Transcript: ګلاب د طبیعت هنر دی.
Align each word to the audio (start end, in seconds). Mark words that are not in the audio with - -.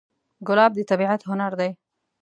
ګلاب 0.47 0.71
د 0.75 0.79
طبیعت 0.89 1.21
هنر 1.29 1.51
دی. 1.59 1.71